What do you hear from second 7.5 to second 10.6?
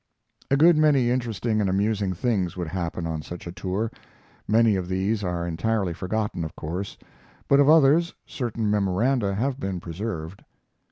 of others certain memoranda have been preserved.